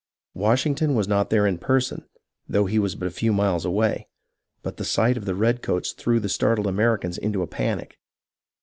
Washington 0.33 0.95
was 0.95 1.07
not 1.07 1.29
there 1.29 1.45
in 1.45 1.59
person, 1.59 2.05
though 2.49 2.65
he 2.65 2.79
was 2.79 2.95
but 2.95 3.07
a 3.07 3.11
few 3.11 3.31
miles 3.31 3.65
away; 3.65 4.07
but 4.63 4.77
the 4.77 4.83
sight 4.83 5.15
of 5.15 5.25
the 5.25 5.35
redcoats 5.35 5.91
threw 5.91 6.19
the 6.19 6.27
startled 6.27 6.65
Americans 6.65 7.19
into 7.19 7.43
a 7.43 7.45
panic. 7.47 7.99